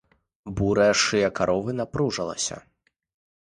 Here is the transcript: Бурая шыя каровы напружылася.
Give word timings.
Бурая 0.59 0.93
шыя 1.03 1.29
каровы 1.41 1.77
напружылася. 1.83 2.61